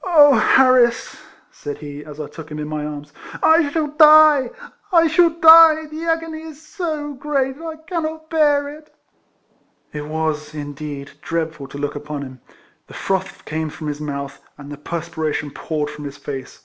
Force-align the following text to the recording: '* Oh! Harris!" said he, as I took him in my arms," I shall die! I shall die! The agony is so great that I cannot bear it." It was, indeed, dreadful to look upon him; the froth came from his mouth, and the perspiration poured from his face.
'* 0.00 0.02
Oh! 0.02 0.32
Harris!" 0.32 1.14
said 1.50 1.76
he, 1.76 2.06
as 2.06 2.18
I 2.18 2.26
took 2.26 2.50
him 2.50 2.58
in 2.58 2.66
my 2.66 2.86
arms," 2.86 3.12
I 3.56 3.68
shall 3.68 3.88
die! 3.88 4.48
I 4.90 5.06
shall 5.08 5.28
die! 5.28 5.84
The 5.84 6.06
agony 6.06 6.40
is 6.40 6.62
so 6.66 7.12
great 7.12 7.58
that 7.58 7.66
I 7.66 7.76
cannot 7.76 8.30
bear 8.30 8.66
it." 8.70 8.94
It 9.92 10.06
was, 10.06 10.54
indeed, 10.54 11.10
dreadful 11.20 11.68
to 11.68 11.76
look 11.76 11.94
upon 11.96 12.22
him; 12.22 12.40
the 12.86 12.94
froth 12.94 13.44
came 13.44 13.68
from 13.68 13.88
his 13.88 14.00
mouth, 14.00 14.40
and 14.56 14.72
the 14.72 14.78
perspiration 14.78 15.50
poured 15.50 15.90
from 15.90 16.06
his 16.06 16.16
face. 16.16 16.62